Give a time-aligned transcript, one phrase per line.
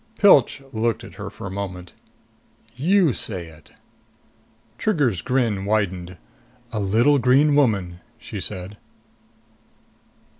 [0.17, 1.93] Pilch looked at her for a moment.
[2.75, 3.73] "You say it!"
[4.79, 6.17] Trigger's grin widened.
[6.71, 8.77] "A little green woman," she said.